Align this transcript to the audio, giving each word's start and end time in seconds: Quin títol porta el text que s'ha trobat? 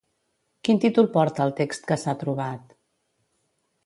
Quin 0.67 0.79
títol 0.85 1.09
porta 1.17 1.45
el 1.45 1.53
text 1.59 1.85
que 1.91 1.97
s'ha 2.05 2.15
trobat? 2.23 2.73